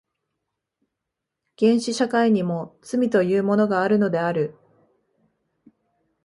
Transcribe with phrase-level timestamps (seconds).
[1.57, 4.57] 原始社会にも罪というものがあるのである。